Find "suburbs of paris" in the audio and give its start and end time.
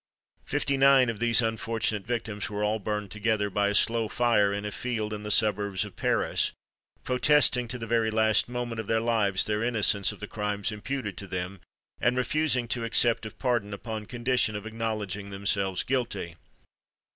5.29-6.53